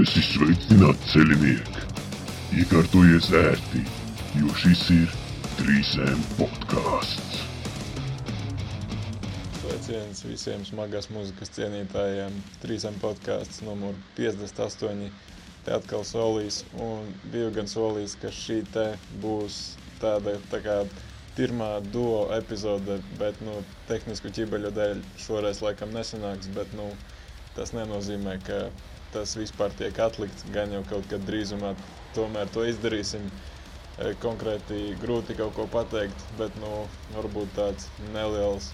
[0.00, 1.82] esi sveicināts ceļinieki!
[2.60, 3.80] Iekārtojies ērti,
[4.38, 5.10] jo šis ir
[5.58, 7.40] trīsēm podkāsts.
[9.58, 12.38] Sveiciens visiem smagās muzikas cienītājiem.
[12.62, 15.10] Trīsam podkāsts numur 58.
[15.66, 18.86] Te atkal solīs un biju gan solījis, ka šī te
[19.20, 19.60] būs
[20.00, 20.78] tāda tā kā
[21.36, 23.58] pirmā duo epizode, bet nu,
[23.90, 26.88] tehnisku ķibeļu dēļ šoreiz laikam nesanāks, bet nu,
[27.58, 28.64] tas nenozīmē, ka
[29.14, 30.46] tas vispār tiek atlikts.
[30.54, 31.74] Gan jau kaut kad drīzumā
[32.18, 33.26] tomēr to izdarīsim.
[34.00, 36.72] E, konkrēti grūti kaut ko pateikt, bet nu,
[37.16, 38.70] varbūt tāds neliels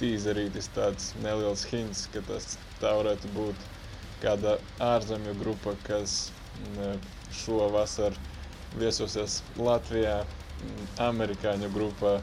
[0.00, 3.66] tīzerītis, tāds neliels hints, ka tas tā varētu būt
[4.22, 4.56] kāda
[4.92, 6.16] ārzemju grupa, kas
[7.42, 8.16] šo vasaru
[8.78, 10.18] viesosies Latvijā,
[11.06, 12.16] amerikāņu grupa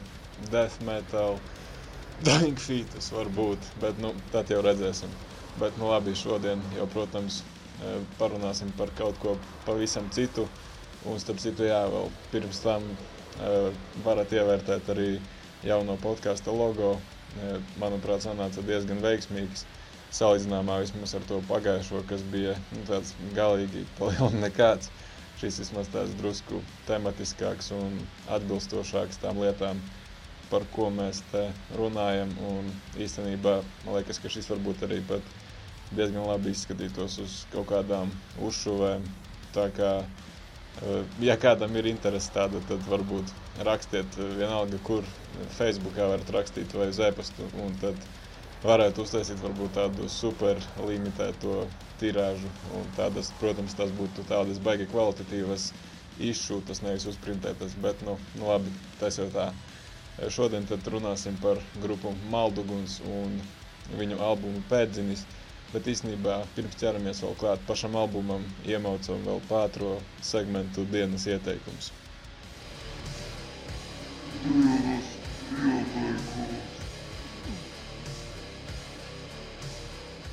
[0.52, 1.38] Death Metal,
[2.26, 5.12] Dying Fetus varbūt, bet nu, tad jau redzēsim.
[5.58, 7.40] Bet, nu, labi, šodien jau, protams,
[7.82, 9.36] e, parunāsim par kaut ko
[9.66, 10.46] pavisam citu.
[11.08, 13.52] Un, starp citu, jā, vēl pirms tam e,
[14.04, 15.10] varat ievērtēt arī
[15.66, 16.94] jauno podkāstu logo.
[17.40, 17.52] E,
[17.82, 19.66] manuprāt, sanāca diezgan veiksmīgs.
[20.14, 24.90] Salīdzinājumā vismaz ar to pagājušo, kas bija nu, tāds galīgi palielināts nekāds.
[25.40, 27.94] Šis vismaz tāds drusku tematiskāks un
[28.34, 29.78] atbilstošāks tām lietām,
[30.50, 31.44] par ko mēs te
[31.78, 32.32] runājam.
[32.50, 32.70] Un
[33.00, 35.34] īstenībā man liekas, ka šis varbūt arī pat
[35.94, 38.12] diezgan labi izskatītos uz kaut kādām
[38.46, 39.06] uzšuvēm.
[39.54, 39.92] Tā kā,
[40.82, 43.32] eh, ja kādam ir interese tāda, tad varbūt
[43.66, 45.06] rakstiet eh, vienalga, kur
[45.58, 47.98] Facebookā varat rakstīt vai uz e-pastu, un tad
[48.62, 51.64] varētu uztaisīt varbūt tādu super limitēto
[52.00, 55.70] tirāžu, un tādas, protams, tas būtu tādas baigi kvalitatīvas
[56.20, 59.50] izšūtas, nevis uzprintētas, bet, nu, nu labi, tas jau tā.
[60.28, 63.38] Šodien tad runāsim par grupu Malduguns un
[63.96, 65.22] viņu albumu Pēdzinis.
[65.70, 69.94] Bet īstenībā pirms ķeramies vēl klāt pašam albumam, iemaucam vēl pātro
[70.26, 71.92] segmentu dienas ieteikums.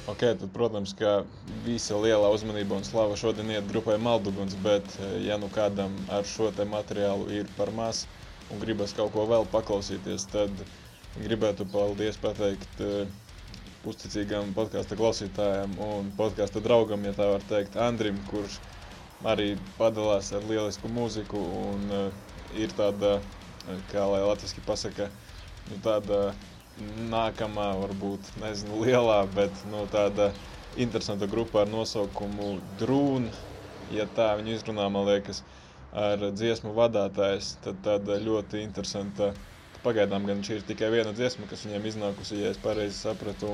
[0.08, 1.22] Ok, tad, protams, ka
[1.68, 6.50] visa lielā uzmanība un slava šodien iet grupai Malduguns, bet ja nu kādam ar šo
[6.56, 8.08] te materiālu ir par maz
[8.52, 10.54] un gribas kaut ko vēl paklausīties, tad
[11.18, 12.84] gribētu paldies pateikt
[13.88, 18.60] uzticīgam podkāstu klausītājam un podkāstu draugam, ja tā var teikt, Andrim, kurš
[19.26, 21.40] arī padalās ar lielisku mūziku
[21.72, 23.18] un uh, ir tāda,
[23.92, 25.10] kā lai latviski pasaka,
[25.70, 26.32] nu, tāda
[27.12, 30.30] nākamā, varbūt, nezinu, lielā, bet nu, tāda
[30.78, 33.32] interesanta grupa ar nosaukumu Drūn,
[33.96, 35.42] ja tā viņu izrunā, man liekas,
[36.06, 39.46] ar dziesmu vadātājs, tad tāda ļoti interesanta uh,
[39.86, 43.50] Pagaidām gan šī ir tikai viena dziesma, kas viņiem iznākusi, ja es pareizi sapratu.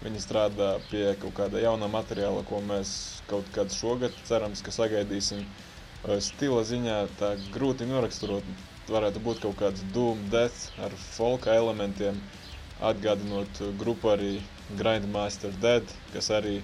[0.00, 2.92] Viņi strādā pie kaut kāda jauna materiāla, ko mēs
[3.32, 5.42] kaut kad šogad cerams, ka sagaidīsim.
[6.28, 8.46] Stila ziņā tā grūti noraksturot.
[8.88, 12.22] Varētu būt kaut kāds doom death ar folka elementiem,
[12.92, 14.30] atgādinot grupu arī
[14.80, 16.56] Grindmaster Dead, kas arī,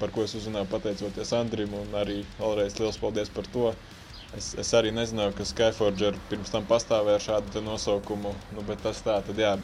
[0.00, 3.70] par ko es uzzināju pateicoties Andrim, un arī vēlreiz liels paldies par to.
[4.36, 9.14] Es, es arī nezināju, ka Skyforger pirms tam pastāvēja šādu nosaukumu, nu, bet tas tā,
[9.24, 9.54] tad jā,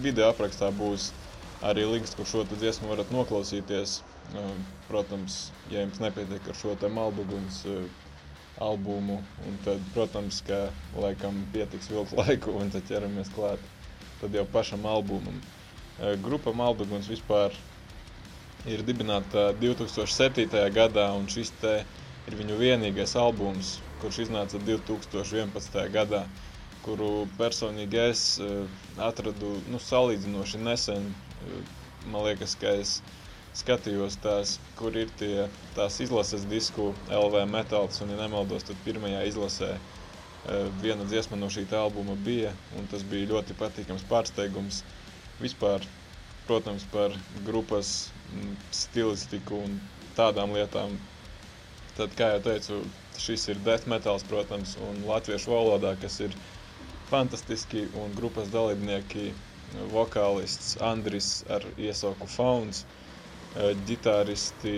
[0.00, 1.10] video aprakstā būs
[1.68, 4.00] arī links, kur šo dziesmu varat noklausīties.
[4.88, 7.60] Protams, ja jums nepietiek ar šo te Malbuguns
[8.62, 10.64] albumu, un tad, protams, ka
[10.96, 13.60] laikam pietiks vilkt laiku, un tad ķeramies klāt
[14.22, 15.36] tad jau pašam albumam.
[16.24, 17.52] Grupa Malbuguns vispār
[18.70, 20.48] ir dibināta 2007.
[20.72, 22.00] gadā, un šis te ir
[22.30, 25.78] ir viņu vienīgais albums, kurš iznāca 2011.
[25.94, 26.20] gadā,
[26.84, 28.78] kuru personīgi es eh,
[29.08, 31.08] atradu nu, salīdzinoši nesen.
[31.46, 31.72] Eh,
[32.12, 32.96] man liekas, ka es
[33.58, 35.46] skatījos tās, kur ir tie,
[35.76, 41.50] tās izlases disku LV metāls, un, ja nemaldos, tad pirmajā izlasē eh, viena dziesma no
[41.52, 44.82] šī albuma bija, un tas bija ļoti patīkams pārsteigums.
[45.42, 45.82] Vispār,
[46.46, 47.14] protams, par
[47.46, 49.78] grupas mm, stilistiku un
[50.18, 50.98] tādām lietām
[51.96, 52.76] Tad, kā jau teicu,
[53.20, 56.36] šis ir death metals, protams, un latviešu valodā, kas ir
[57.10, 59.24] fantastiski, un grupas dalībnieki
[59.92, 64.74] vokālists Andris ar iesauku Fauns, eh, ģitāristi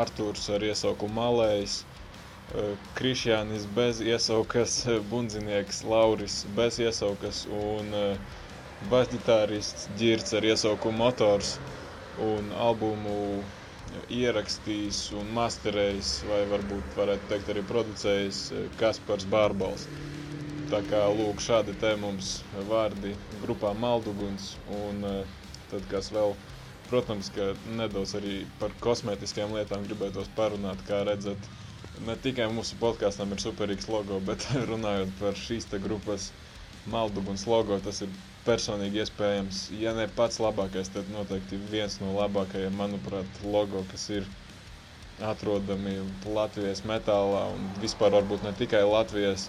[0.00, 4.78] Artūrs ar iesauku Malējs, eh, Krišjānis bez iesaukas,
[5.12, 8.16] bundzinieks Lauris bez iesaukas un eh,
[8.94, 11.54] basģitārists Ģirts ar iesauku Motors
[12.32, 13.18] un albumu
[14.16, 19.86] ierakstījis un masterējis, vai varbūt varētu teikt arī producējis eh, Kaspars Bārbals.
[20.70, 22.34] Tā kā lūk šādi te mums
[22.70, 24.52] vārdi grupā Malduguns
[24.82, 25.36] un eh,
[25.72, 26.34] tad kas vēl
[26.90, 30.80] protams, ka nedaudz arī par kosmētiskām lietām gribētos parunāt.
[30.88, 31.50] Kā redzat,
[32.06, 36.30] ne tikai mūsu podkāstam ir superīgs logo, bet runājot par šīs grupas
[36.88, 38.12] malduguns logo, tas ir
[38.46, 44.28] personīgi iespējams, ja ne pats labākais, tad noteikti viens no labākajiem, manuprāt, logo, kas ir
[45.32, 49.48] atrodami Latvijas metālā un vispār varbūt ne tikai Latvijas.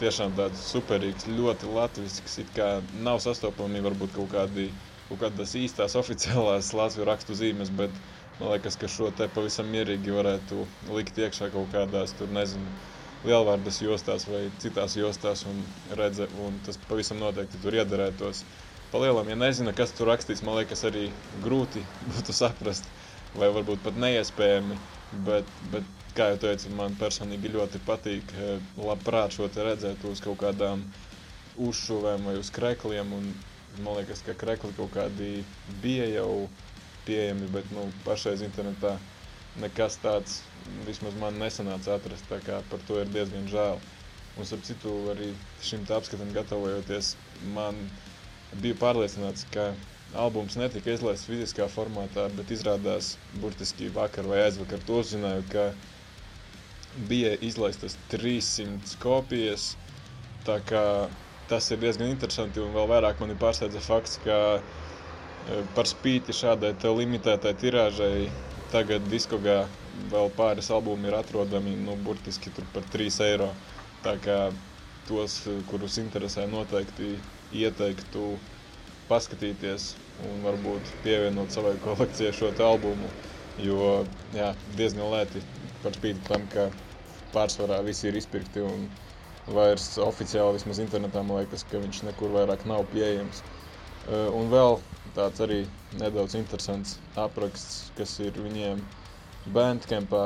[0.00, 2.68] Tiešām tāds superīgs, ļoti latvisks, it kā
[3.06, 4.64] nav sastopami varbūt kaut kādi
[5.10, 7.92] kaut kādas īstās oficiālās Latvijas rakstu zīmes, bet
[8.40, 10.64] man liekas, ka šo te pavisam mierīgi varētu
[10.96, 12.72] likt iekšā kaut kādās, tur nezinu,
[13.26, 15.62] lielvārdas jostās vai citās jostās un
[15.98, 18.44] redze, un tas pavisam noteikti tur iederētos.
[18.92, 21.06] Palielam, ja nezina, kas tur rakstīts, man liekas arī
[21.44, 22.88] grūti būtu saprast,
[23.38, 24.76] vai varbūt pat neiespējami,
[25.12, 25.84] Bet, bet,
[26.16, 30.86] kā jau teicu, man personīgi ļoti patīk eh, labprāt šo te redzēt uz kaut kādām
[31.60, 33.12] uzšuvēm vai uz krekliem.
[33.12, 33.26] Un,
[33.84, 35.44] man liekas, ka krekli kaut kādi
[35.84, 36.48] bija jau
[37.04, 38.96] pieejami, bet nu, pašreiz internetā
[39.60, 40.40] nekas tāds
[40.86, 42.28] vismaz man nesanāca atrast.
[42.30, 43.80] Tā kā par to ir diezgan žēl.
[44.40, 47.10] Un, ap citu, arī šim apskatam gatavojoties,
[47.56, 47.76] man
[48.62, 49.66] bija pārliecināts, ka
[50.24, 53.10] albums netika izlaists fiziskā formātā, bet izrādās
[53.42, 55.66] burtiski vakar vai aizvakar to uzzināju, ka
[57.10, 59.70] bija izlaistas 300 kopijas.
[60.48, 60.84] Tā kā
[61.52, 66.72] tas ir diezgan interesanti un vēl vairāk mani pārsteidza fakts, ka e, par spīti šādai
[67.02, 68.16] limitētai tirāžai
[68.72, 69.62] tagad diskogā
[70.12, 73.50] vēl pāris albumi ir atrodami nu, burtiski par 3 eiro.
[74.02, 74.38] Tā kā
[75.08, 75.36] tos,
[75.70, 77.14] kurus interesē, noteikti
[77.62, 78.32] ieteiktu
[79.10, 79.92] paskatīties
[80.28, 83.10] un varbūt pievienot savai kolekcijai šo albumu.
[83.60, 84.02] Jo
[84.32, 85.42] jā, diezgan lēti
[85.82, 86.70] par spīti tam, ka
[87.34, 88.86] pārsvarā visi ir izpirkti un
[89.52, 93.42] vairs oficiāli vismaz internetā man liekas, ka viņš nekur vairāk nav pieejams.
[94.10, 94.78] Un vēl
[95.16, 95.60] tāds arī
[96.00, 98.80] nedaudz interesants apraksts, kas ir viņiem
[99.54, 100.24] Bandcampā,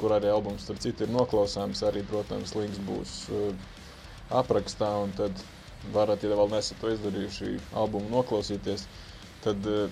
[0.00, 1.82] kur arī albums starp citu ir noklausāms.
[1.90, 3.16] Arī, protams, links būs
[4.42, 5.44] aprakstā un tad
[5.94, 8.84] varat, ja vēl nesat to izdarījuši, albumu noklausīties,
[9.44, 9.86] tad uh,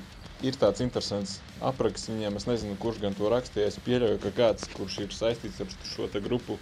[0.45, 2.37] ir tāds interesants apraksts viņiem.
[2.41, 3.71] Es nezinu, kurš gan to rakstīja.
[3.73, 6.59] Es pieļauju, ka kāds, kurš ir saistīts ar šo grupu,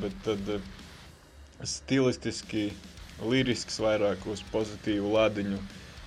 [0.00, 0.70] bet tad uh,
[1.68, 2.70] stilistiski,
[3.22, 5.60] lirisks, vairāk uz pozitīvu ladiņu,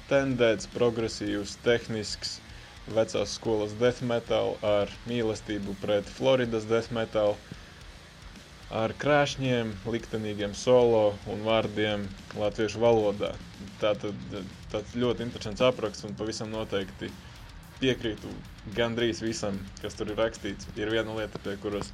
[0.09, 2.37] tendēts, progresīvs, tehnisks,
[2.93, 7.33] vecās skolas death metal ar mīlestību pret Floridas death metal
[8.81, 12.05] ar krāšņiem, liktenīgiem solo un vārdiem
[12.37, 13.31] latviešu valodā.
[13.81, 14.13] Tātad
[14.73, 17.09] tāds ļoti interesants apraksts un pavisam noteikti
[17.79, 18.31] piekrītu
[18.77, 20.67] gandrīz visam, kas tur ir rakstīts.
[20.79, 21.91] Ir viena lieta, pie kuras,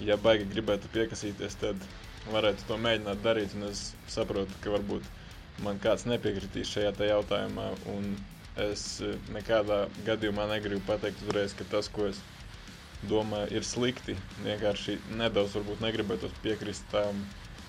[0.00, 1.88] ja baigi gribētu piekasīties, tad
[2.32, 3.54] varētu to mēģināt darīt.
[3.58, 3.84] Un es
[4.16, 5.08] saprotu, ka varbūt
[5.62, 7.68] man kāds nepiekritīs šajā jautājumā.
[8.64, 8.84] Es
[9.34, 12.20] nekādā gadījumā negribu pateikt uzreiz, ka tas, ko es
[13.10, 14.14] domāju, ir slikti.
[14.44, 17.24] Vienkārši nedaudz varbūt negribētos piekrist tam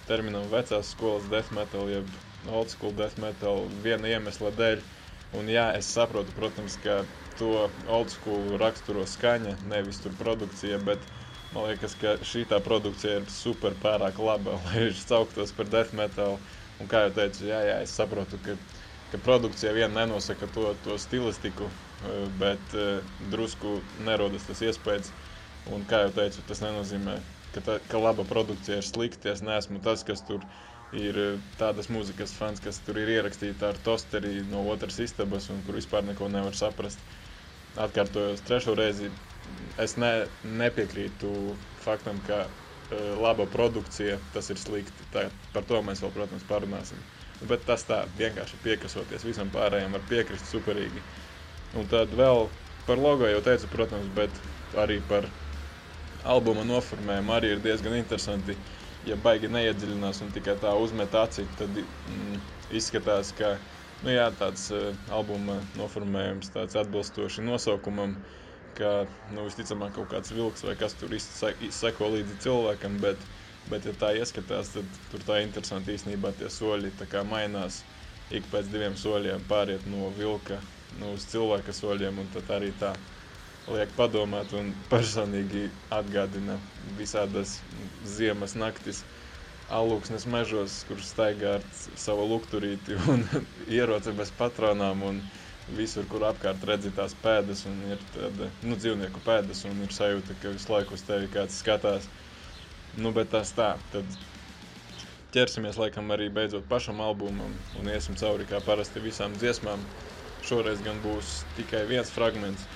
[0.08, 2.10] terminam vecās skolas death metal, jeb
[2.54, 4.84] old school death metal viena iemesla dēļ.
[5.40, 7.00] Un jā, es saprotu, protams, ka
[7.40, 7.50] to
[7.92, 11.02] old school raksturo skaņa, nevis tur produkcija, bet
[11.56, 15.96] man liekas, ka šī tā produkcija ir super pārāk laba, lai viņš sauktos par death
[15.98, 16.38] metal.
[16.81, 18.57] Un kā jau teicu, jā, jā, es saprotu, ka,
[19.13, 21.69] ka produkcija vien nenosaka to, to stilistiku,
[22.04, 25.13] eh, bet uh, drusku nerodas tas iespējas,
[25.66, 27.16] Un, kā jau teicu, tas nenozīmē,
[27.56, 29.31] ka, tā, ka laba produkcija ir slikta.
[29.33, 30.44] Es neesmu tas, kas tur
[30.94, 35.64] ir eh, tādas mūzikas fans, kas tur ir ierakstīta ar tosteri no otras istabas un
[35.66, 37.02] kur vispār neko nevar saprast.
[37.81, 39.09] Atkārtojos trešo reizi.
[39.81, 40.11] Es ne,
[40.61, 41.31] nepiekrītu
[41.83, 42.45] faktam, ka
[43.21, 45.07] laba produkcija tas ir slikti.
[45.14, 47.02] Tā, par to mēs vēl, protams, parunāsim.
[47.49, 51.04] Bet tas tā vienkārši piekasoties visam pārējiem, var piekrist superīgi.
[51.75, 52.45] Un tad vēl
[52.87, 54.31] par logo jau teicu, protams, bet
[54.80, 55.28] arī par
[56.25, 58.56] albuma noformējumi arī ir diezgan interesanti.
[59.06, 62.40] Ja baigi neiedziļinās un tikai tā uzmet aci, tad mm,
[62.80, 63.52] izskatās, ka
[64.04, 68.16] nu, jā, tāds uh, albuma noformējums tāds atbilstoši nosaukumam,
[68.78, 68.92] ka
[69.34, 73.22] nu, visticamāk kaut kāds vilks vai kas tur izseko līdzi cilvēkam, bet,
[73.72, 76.94] bet ja tā ieskatās, tad tur tā interesanti īstenībā tie soļi
[77.30, 77.84] mainās.
[78.34, 80.58] Ik pēc diviem soļiem pāriet no vilka
[81.00, 82.94] nu, uz cilvēka soļiem, un tad arī tā
[83.68, 86.58] liek padomāt un personīgi atgādina
[86.98, 87.60] visādas
[88.06, 89.04] ziemas naktis
[89.74, 91.64] alūksnes mežos, kur staigā ar
[91.98, 93.24] savu lukturīti un
[93.78, 95.22] ieroci bez patronām un
[95.74, 100.38] visur, kur apkārt redzi tās pēdas un ir tāda, nu, dzīvnieku pēdas un ir sajūta,
[100.42, 102.07] ka visu laiku uz tevi kāds skatās.
[102.98, 104.18] Nu, bet tas tā, tad
[105.36, 109.81] ķersimies laikam arī beidzot pašam albumam un iesim cauri kā parasti visām dziesmām.
[110.45, 112.68] šoreiz gan būs tikai viens fragments.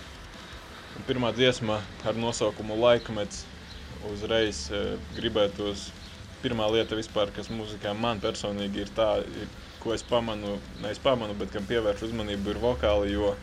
[0.98, 1.78] Un pirmā dziesma
[2.10, 3.44] ar nosaukumu Laikmets
[4.10, 4.64] uzreiz
[5.16, 5.92] gribētos.
[6.42, 9.10] Pirmā lieta vispār, kas mūzikā man personīgi ir tā,
[9.44, 9.48] ir,
[9.84, 13.34] ko es pamanu, ne es pamanu, bet kam pievēršu uzmanību, ir vokāli, jo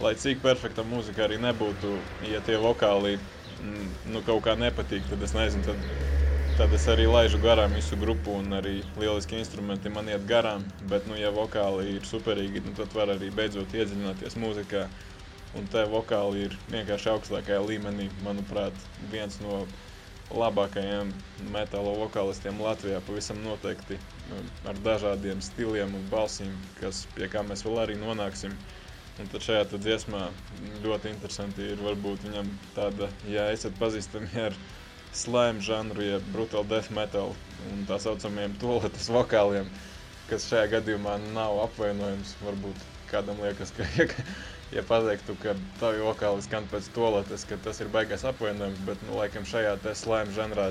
[0.00, 1.94] lai cik perfekta mūzika arī nebūtu,
[2.28, 5.88] ja tie vokāli mm, nu, kaut kā nepatīk, tad es nezinu, tad,
[6.58, 11.08] tad es arī laižu garām visu grupu un arī lieliski instrumenti man iet garām, bet,
[11.08, 14.86] nu, ja vokāli ir superīgi, nu, tad var arī beidzot iedziļināties mūzikā,
[15.56, 19.64] un te vokāli ir vienkārši augstākajā līmenī, manuprāt, viens no
[20.34, 21.10] labākajiem
[21.54, 23.98] metāla vokālistiem Latvijā pavisam noteikti
[24.66, 28.56] ar dažādiem stiliem un balsīm, kas, pie kā mēs vēl arī nonāksim.
[29.22, 30.26] Un tad šajā tad dziesmā
[30.84, 34.56] ļoti interesanti ir varbūt viņam tāda, ja esat pazīstami ar
[35.16, 37.32] slime žanru, ja brutal death metal
[37.70, 39.70] un tā saucamajiem toaletes vokāliem,
[40.28, 42.34] kas šajā gadījumā nav apvainojums.
[42.44, 44.08] Varbūt kādam liekas, ka, ja,
[44.74, 49.18] ja pateiktu, ka tavi vokāli skan pēc toaletes, ka tas ir baigais apvainojums, bet, nu,
[49.20, 50.70] laikam šajā te slime žanrā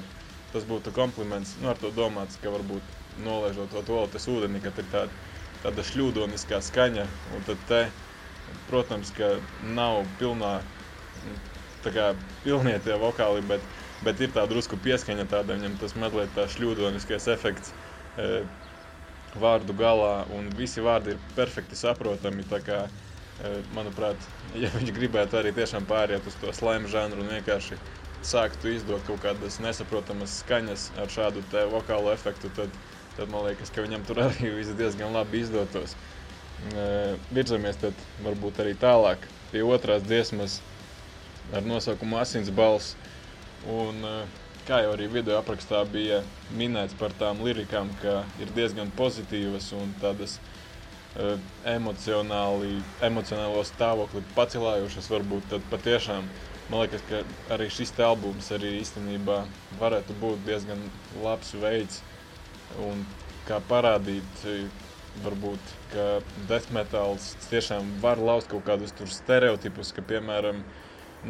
[0.51, 1.55] tas būtu kompliments.
[1.61, 5.23] Nu, ar to domāts, ka varbūt nolaižot to toaletes ūdeni, ka ir tāda,
[5.63, 7.07] tāda šļūdoniskā skaņa.
[7.35, 7.81] Un tad te,
[8.69, 9.35] protams, ka
[9.77, 10.57] nav pilnā,
[11.85, 12.11] tā kā
[12.43, 13.63] pilnie tie vokāli, bet,
[14.03, 17.71] bet ir tā drusku pieskaņa tāda, viņam tas mazliet tā šļūdoniskais efekts
[18.19, 18.43] e,
[19.39, 23.04] vārdu galā, un visi vārdi ir perfekti saprotami, tā kā, e,
[23.75, 24.15] manuprāt,
[24.55, 27.77] ja viņš gribētu arī tiešām pāriet uz to slime žanru un vienkārši
[28.25, 32.71] sāktu izdot kaut kādas nesaprotamas skaņas ar šādu te vokālu efektu, tad,
[33.17, 35.97] tad man liekas, ka viņam tur arī viss diezgan labi izdotos.
[37.35, 40.61] Virzamies tad varbūt arī tālāk pie otrās dziesmas
[41.53, 42.95] ar nosaukumu Asins balss.
[43.69, 43.99] Un,
[44.65, 46.23] kā jau arī video aprakstā bija
[46.57, 50.54] minēts par tām lirikām, ka ir diezgan pozitīvas un tādas uh,
[51.71, 56.27] emocionāli, emocionālo stāvokli pacelājušas, varbūt tad patiešām
[56.69, 57.21] man liekas, ka
[57.53, 59.43] arī šis albums arī īstenībā
[59.79, 60.81] varētu būt diezgan
[61.23, 62.01] labs veids
[62.81, 63.05] un
[63.45, 64.45] kā parādīt,
[65.23, 66.05] varbūt, ka
[66.49, 70.63] death metals tiešām var lauzt kaut kādus tur stereotipus, ka, piemēram,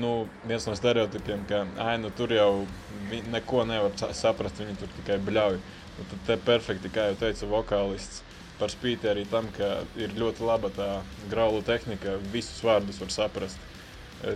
[0.01, 0.13] nu,
[0.47, 2.65] viens no stereotipiem, ka, ai, nu, tur jau
[3.11, 5.59] neko nevar saprast, viņi tur tikai bļauj.
[5.95, 8.23] Nu, tad te perfekti, kā jau teica vokālists,
[8.59, 10.89] par spīti arī tam, ka ir ļoti laba tā
[11.31, 13.71] graulu tehnika, visus vārdus var saprast.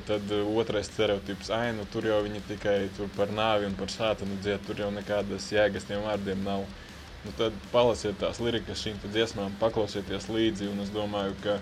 [0.06, 2.78] Tad otrais stereotips, ah, nu tur jau viņi tikai
[3.16, 6.66] par nāvi un par sātanu dzied, tur jau nekādas jēgas tiem vārdiem nav.
[7.26, 11.58] Nu, tad palasiet tās lirikas šīm dziesmām, paklausieties līdzi, un es domāju, ka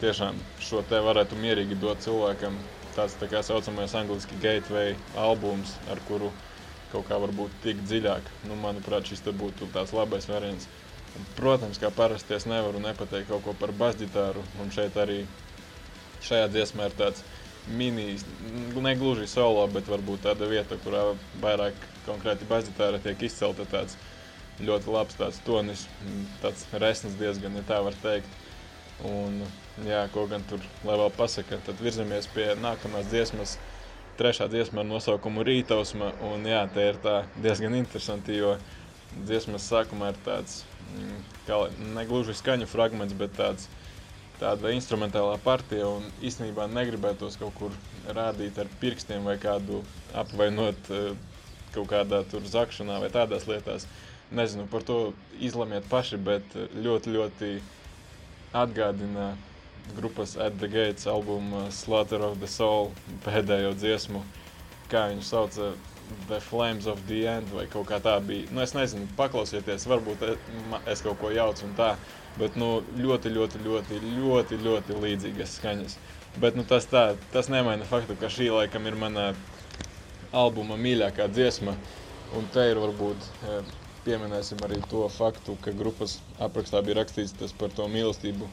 [0.00, 2.56] tiešām šo te varētu mierīgi dot cilvēkam
[2.96, 6.30] tāds tā kā saucamais angliski gateway albums, ar kuru
[6.92, 8.30] kaut kā varbūt tik dziļāk.
[8.48, 10.68] Nu, manuprāt, šis te būtu tāds labais variants.
[11.38, 15.22] Protams, kā parasti es nevaru nepateikt kaut ko par basģitāru, un šeit arī
[16.24, 17.22] šajā dziesmā ir tāds
[17.68, 18.16] mini,
[18.74, 21.04] ne gluži solo, bet varbūt tāda vieta, kurā
[21.42, 23.98] vairāk konkrēti bazitāra tiek izcelta tāds
[24.64, 25.86] ļoti labs tāds tonis,
[26.42, 28.30] tāds resns diezgan, ja tā var teikt.
[29.06, 29.44] Un,
[29.86, 33.54] jā, ko gan tur, lai vēl pasaka, tad virzamies pie nākamās dziesmas,
[34.18, 38.56] trešā dziesma ar nosaukumu Rītausma, un jā, te ir tā diezgan interesanti, jo
[39.16, 40.62] dziesmas sākumā ir tāds,
[40.94, 43.68] mm, negluži skaņu fragments, bet tāds
[44.38, 47.74] tāda instrumentālā partija, un īstenībā negribētos kaut kur
[48.14, 49.82] rādīt ar pirkstiem vai kādu
[50.14, 51.10] apvainot eh,
[51.74, 53.88] kaut kādā tur zakšanā vai tādās lietās.
[54.30, 57.52] Nezinu, par to izlemiet paši, bet ļoti, ļoti
[58.52, 59.32] atgādina
[59.96, 62.92] grupas At the Gates albuma Slaughter of the Soul
[63.24, 64.22] pēdējo dziesmu,
[64.92, 65.72] kā viņu sauca
[66.28, 68.48] The Flames of the End vai kaut kā tā bija.
[68.52, 70.24] Nu, es nezinu, paklausieties, varbūt
[70.86, 71.94] es kaut ko jaucu un tā,
[72.38, 75.98] bet nu, ļoti, ļoti, ļoti, ļoti, ļoti līdzīgas skaņas.
[76.38, 79.30] Bet nu, tas, tā, tas nemaina faktu, ka šī laikam ir mana
[80.32, 81.74] albuma mīļākā dziesma.
[82.36, 83.60] Un te ir varbūt e,
[84.04, 88.48] pieminēsim arī to faktu, ka grupas aprakstā bija rakstīts tas par to mīlestību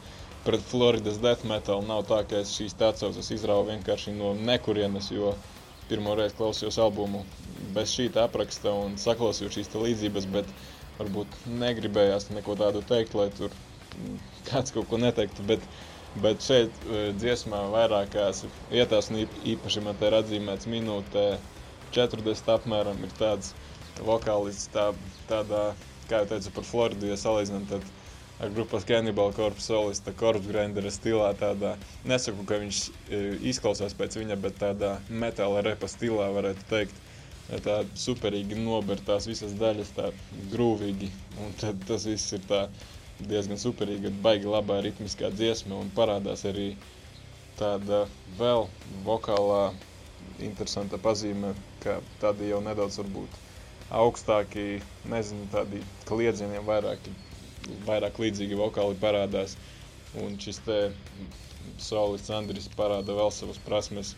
[0.45, 1.83] pret Floridas death metal.
[1.85, 5.33] Nav tā, ka es šīs tācaucas izrauju vienkārši no nekurienes, jo
[5.89, 7.22] pirmo reizi klausījos albumu
[7.75, 10.51] bez šī apraksta un saklausīju šīs līdzības, bet
[11.00, 13.54] varbūt negribējās neko tādu teikt, lai tur
[14.50, 15.63] kāds kaut ko neteiktu, bet,
[16.24, 19.25] bet šeit e, dziesmā vairākās vietās, un
[19.56, 21.25] īpaši man te ir atzīmēts minūtē
[21.96, 23.54] 40 apmēram, ir tāds
[24.04, 24.89] vokālists tā,
[25.30, 25.65] tādā,
[26.10, 27.86] kā jau teicu par Floridu, ja salīdzinām, tad
[28.39, 31.75] grupas Cannibal Corpse solista Corpse Grindera stilā tādā,
[32.08, 32.80] nesaku, ka viņš
[33.15, 33.20] e,
[33.51, 37.00] izklausās pēc viņa, bet tādā metāla repa stilā varētu teikt,
[37.63, 40.10] tā superīgi nober tās visas daļas tā
[40.51, 41.10] grūvīgi,
[41.46, 42.65] un tad tas viss ir tā
[43.22, 46.74] diezgan superīga, baigi labā ritmiskā dziesma un parādās arī
[47.60, 48.04] tāda
[48.39, 48.65] vēl
[49.06, 49.70] vokālā
[50.44, 51.54] interesanta pazīme,
[51.86, 53.39] ka tādi jau nedaudz varbūt
[53.96, 57.08] augstāki, nezinu, tādi kliedzieniem vairāk,
[57.88, 59.55] vairāk līdzīgi vokāli parādās.
[60.24, 60.79] Un šis te
[61.81, 64.13] solists Andris parāda vēl savas prasmes,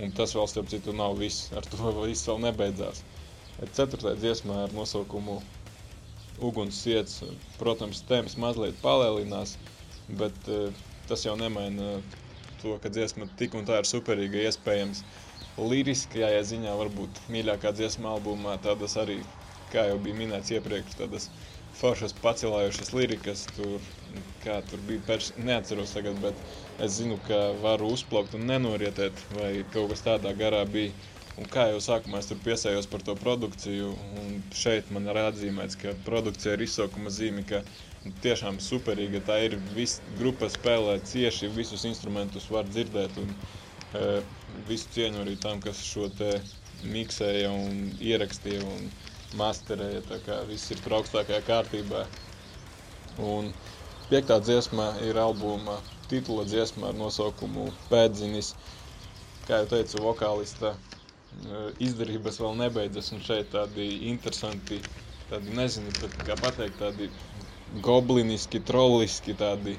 [0.00, 1.48] un tas vēl, starp citu, nav viss.
[1.56, 3.02] Ar to viss vēl nebeidzās.
[3.76, 5.40] Ceturtajā dziesmā ar nosaukumu
[6.40, 7.18] Uguns iets,
[7.60, 9.58] protams, tēmas mazliet palielinās,
[10.20, 10.70] bet uh,
[11.10, 11.98] tas jau nemaina
[12.62, 14.40] to, ka dziesma tik un tā ir superīga.
[14.48, 15.02] Iespējams,
[15.60, 19.18] liriskajā ziņā varbūt mīļākā dziesma albumā tādas arī,
[19.74, 21.28] kā jau bija minēts iepriekš, tādas
[21.78, 23.78] foršas pacelājušas lirikas, tur,
[24.44, 29.52] kā tur bija, pēc, neatceros tagad, bet es zinu, ka varu uzplaukt un nenorietēt, vai
[29.74, 30.92] kaut kas tādā garā bija.
[31.40, 35.78] Un kā jau sākumā es tur piesējos par to produkciju, un šeit man ir atzīmēts,
[35.80, 37.62] ka produkcija ir izsaukuma zīme, ka
[38.24, 39.56] tiešām superīga tā ir.
[39.76, 44.04] Visa grupa spēlē cieši, visus instrumentus var dzirdēt, un e,
[44.68, 46.34] visu cieņu arī tam, kas šo te
[46.84, 48.90] miksēja un ierakstīja un
[49.38, 52.04] masterēja, tā kā viss ir augstākajā kārtībā.
[53.20, 53.52] Un
[54.10, 55.78] piektā dziesma ir albuma
[56.10, 58.54] titula dziesma ar nosaukumu Pēdzinis.
[59.46, 60.74] Kā jau teicu, vokālista
[61.82, 63.12] izdarības vēl nebeidzas.
[63.14, 64.80] Un šeit tādi interesanti,
[65.30, 65.92] tādi nezinu,
[66.26, 67.10] kā pateikt, tādi
[67.86, 69.76] gobliniski, trolliski, tādi,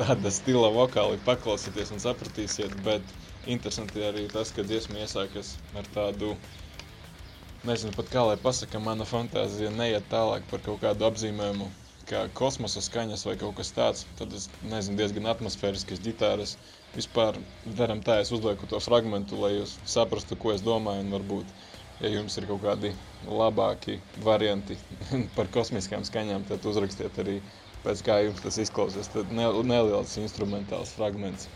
[0.00, 2.72] tāda stila vokāli paklausieties un sapratīsiet.
[2.86, 3.14] Bet
[3.46, 6.32] interesanti arī tas, ka dziesma iesākas ar tādu,
[7.68, 11.70] nezinu pat kā lai pasaka, mana fantāzija neiet tālāk par kaut kādu apzīmējumu
[12.08, 14.04] kā kosmosa skaņas vai kaut kas tāds.
[14.18, 16.56] Tad es nezinu, diezgan atmosfēriskas ģitāras.
[16.94, 17.38] Vispār
[17.78, 21.06] daram tā, es uzlieku to fragment, lai jūs saprastu, ko es domāju.
[21.14, 21.54] Varbūt,
[22.04, 22.92] ja jums ir kaut kādi
[23.26, 24.78] labāki varianti
[25.38, 27.40] par kosmiskām skaņām, tad uzrakstiet arī
[27.84, 29.10] pēc kā jums tas izklausās.
[29.16, 31.48] Tad neliels instrumentāls fragments.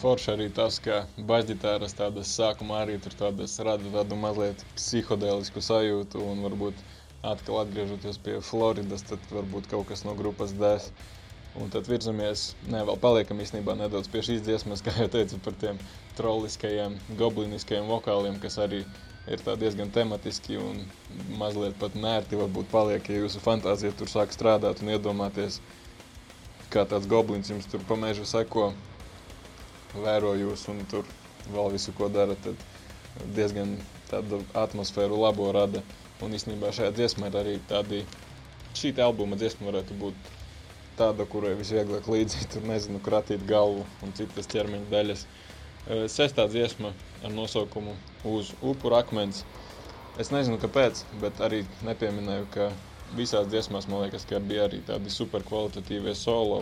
[0.00, 6.22] Forši arī tas, ka bažģitāras tādas sākumā arī tur tādas rada tādu mazliet psihodēlisku sajūtu
[6.24, 6.80] un varbūt
[7.26, 10.88] atkal atgriežoties pie Floridas, tad varbūt kaut kas no grupas dēs.
[11.60, 15.56] Un tad virzamies, ne, vēl paliekam īstenībā nedaudz pie šīs dziesmas, kā jau teicu, par
[15.60, 15.80] tiem
[16.18, 18.84] trolliskajiem, gobliniskajiem vokāliem, kas arī
[19.30, 20.84] ir diezgan tematiski un
[21.38, 25.58] mazliet pat nērti varbūt paliek, ja jūsu fantāzija tur sāk strādāt un iedomāties,
[26.70, 28.70] kā tāds goblins jums tur pa mežu seko
[29.94, 31.06] vēro jūs un tur
[31.50, 32.58] vēl visu, ko dara, tad
[33.36, 33.76] diezgan
[34.10, 35.82] tādu atmosfēru labo rada.
[36.20, 38.02] Un īstenībā šajā dziesmā ir arī tādi,
[38.76, 40.30] šī albuma dziesma varētu būt
[41.00, 45.24] tāda, kurai visvieglāk līdzi, tur nezinu, kratīt galvu un citas ķermeņa daļas.
[46.12, 46.92] Sestā dziesma
[47.24, 47.96] ar nosaukumu
[48.28, 49.46] Uz upuru akmens.
[50.20, 52.66] Es nezinu, kāpēc, bet arī nepieminēju, ka
[53.16, 56.58] visās dziesmās, man liekas, ka bija arī tādi super kvalitatīvie solo,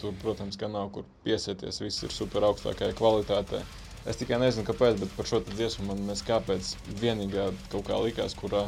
[0.00, 3.60] Tur, protams, ka nav kur piesieties, viss ir super augstākajā kvalitātē.
[4.08, 6.70] Es tikai nezinu, kāpēc, bet par šo dziesmu man kāpēc
[7.02, 8.62] vienīgā kaut kā likās, kurā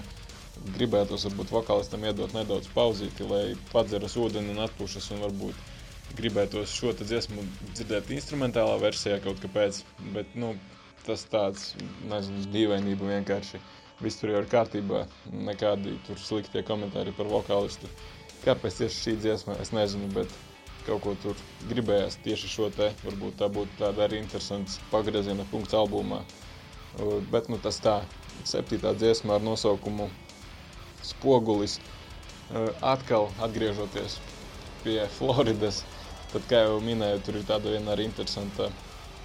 [0.76, 5.62] gribētos varbūt vokālistam iedot nedaudz pauzīti, lai padzeras ūdeni un atpūšas un varbūt
[6.18, 9.80] gribētos šo dziesmu dzirdēt instrumentālā versijā kaut kāpēc,
[10.18, 10.52] bet, nu,
[11.06, 11.70] tas tāds,
[12.12, 13.60] nezinu, dīvainība vienkārši.
[14.02, 15.06] Viss tur jau ir kārtībā,
[15.48, 17.88] nekādi tur sliktie komentāri par vokālistu.
[18.44, 20.32] Kāpēc tieši šī dziesma, es nezinu, bet
[20.86, 21.38] kaut ko tur
[21.70, 26.22] gribējās tieši šo te, varbūt tā būtu tāda arī interesants pagrieziena punkts albumā.
[27.32, 28.00] Bet nu tas tā,
[28.48, 30.08] septītā dziesma ar nosaukumu
[31.06, 31.78] Spogulis,
[32.84, 34.18] atkal atgriežoties
[34.82, 35.82] pie Floridas,
[36.32, 38.68] tad, kā jau minēju, tur ir tāda viena arī interesanta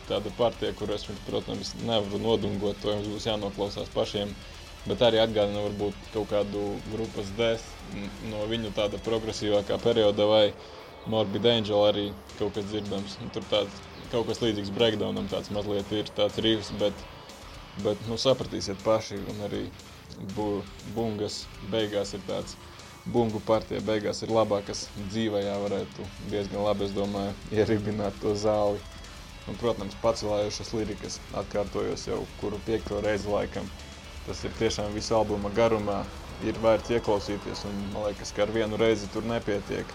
[0.08, 4.32] tāda partija, kur es, protams, nevaru nodungot, to jums būs jānoklausās pašiem,
[4.88, 7.56] bet arī atgādina varbūt kaut kādu grupas D
[8.32, 10.68] no viņu tāda progresīvākā perioda vai uh,
[11.08, 13.18] Morbid Angel arī kaut kas dzirdams.
[13.22, 17.06] Nu, tur tāds kaut kas līdzīgs breakdownam, tāds mazliet ir tāds rīvs, bet,
[17.84, 19.20] bet nu, sapratīsiet paši.
[19.34, 19.64] Un arī
[20.36, 20.50] bu,
[20.96, 22.58] bungas beigās ir tāds.
[23.08, 28.82] Bungu partija beigās ir labā, kas dzīvajā varētu diezgan labi, es domāju, ieribināt to zāli.
[29.48, 33.70] Un, protams, pacelājušas lirikas atkārtojos jau kuru piekto reizi laikam.
[34.28, 36.02] tas ir tiešām visu albuma garumā.
[36.44, 39.94] Ir vērts ieklausīties, un man liekas, ka ar vienu reizi tur nepietiek.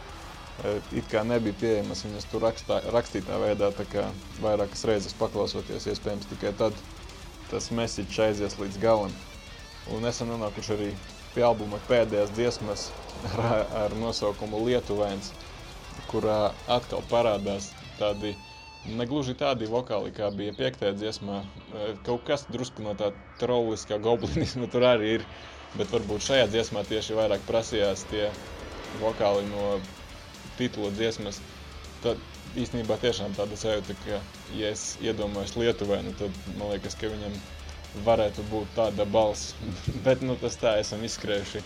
[0.93, 4.05] It kā nebija pieejamas viņas tur rakstā, rakstītā veidā, tā kā
[4.45, 6.77] vairākas reizes paklausoties, iespējams tikai tad
[7.51, 9.15] tas message aizies līdz galam.
[9.93, 10.91] Un esam nonākuši arī
[11.33, 12.87] pie albuma pēdējās dziesmas
[13.33, 15.33] ar, ar nosaukumu Lietuvēns,
[16.13, 18.37] kurā atkal parādās tādi
[18.87, 21.43] negluži tādi vokāli, kā bija piektajā dziesmā.
[22.07, 25.27] Kaut kas drusku no tā trolliskā goblinisma tur arī ir,
[25.79, 28.29] bet varbūt šajā dziesmā tieši vairāk prasījās tie
[29.01, 29.77] vokāli no
[30.59, 31.41] titula dziesmas.
[32.03, 32.21] Tad
[32.59, 34.21] īstenībā tiešām tāda sajūta, ka,
[34.59, 37.37] ja es iedomājos Lietuvēnu, tad man liekas, ka viņam
[38.07, 39.55] varētu būt tāda balss.
[40.07, 41.63] Bet nu, tas tā esam izskrējuši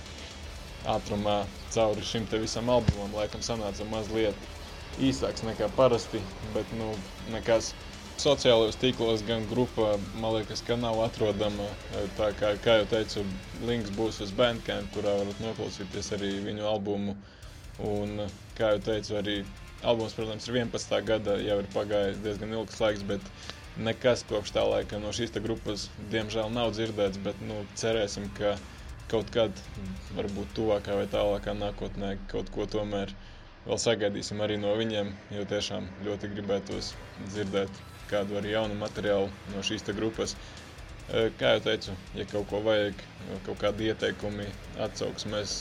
[0.91, 1.41] ātrumā
[1.75, 3.15] cauri šim te visam albumam.
[3.17, 4.47] Laikam sanāca mazliet
[5.03, 6.21] īsāks nekā parasti,
[6.55, 6.93] bet nu,
[7.35, 7.73] nekas
[8.23, 11.67] sociālajos tīklos, gan grupā, man liekas, ka nav atrodama.
[12.17, 13.25] Tā kā, kā jau teicu,
[13.69, 17.17] links būs uz Bandcamp, kurā varat noklausīties arī viņu albumu.
[17.85, 18.25] Un,
[18.57, 19.37] kā jau teicu, arī
[19.85, 20.97] albums, protams, ir 11.
[21.05, 23.21] gada, jau ir pagājis diezgan ilgs laiks, bet
[23.77, 27.21] nekas kopš tā laika no šīs grupas, diemžēl, nav dzirdēts.
[27.27, 28.55] Bet nu, cerēsim, ka
[29.13, 29.53] kaut kad,
[30.17, 33.13] varbūt tuvākā vai tālākā nākotnē, kaut ko tomēr
[33.67, 35.13] vēl sagaidīsim arī no viņiem.
[35.37, 36.95] Jo tiešām ļoti gribētos
[37.27, 40.37] dzirdēt kādu arī jaunu materiālu no šīs grupas.
[41.39, 43.03] Kā jau teicu, ja kaut ko vajag,
[43.47, 44.49] kaut kādi ieteikumi,
[44.83, 45.61] atsauksmes,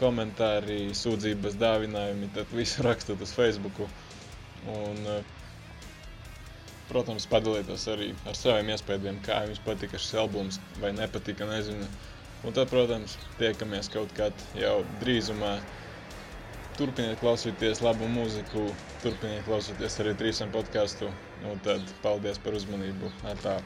[0.00, 3.84] komentāri, sūdzības, dāvinājumi, tad visu rakstot uz Facebook.
[4.74, 5.22] Un, e,
[6.84, 11.86] Protams, padalīties arī ar saviem iespējām, kā jums patika šis albums, vai nepatika, nezinu.
[12.44, 15.54] Un tad, protams, tiekamies kaut kad jau drīzumā.
[16.76, 18.66] Turpiniet klausīties labu mūziku,
[19.04, 21.08] turpiniet klausīties arī trīsam podkāstu.
[21.52, 23.12] Un tad paldies par uzmanību.
[23.32, 23.56] Ar tā.